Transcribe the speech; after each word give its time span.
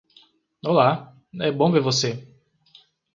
Olá! 0.65 1.15
É 1.39 1.51
bom 1.51 1.71
ver 1.71 1.81
você! 1.81 2.27